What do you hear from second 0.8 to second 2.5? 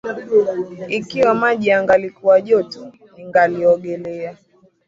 Ikiwa maji yangalikuwa